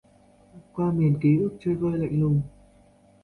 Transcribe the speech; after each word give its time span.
Qua 0.73 0.91
miền 0.91 1.19
ký 1.21 1.37
ức 1.41 1.53
chơi 1.59 1.75
vơi 1.75 1.97
lạnh 1.97 2.19
lùng 2.21 2.41